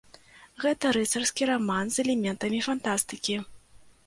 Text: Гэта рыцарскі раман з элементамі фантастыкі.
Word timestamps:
Гэта 0.63 0.93
рыцарскі 0.97 1.49
раман 1.51 1.85
з 1.97 2.01
элементамі 2.05 2.63
фантастыкі. 2.71 3.39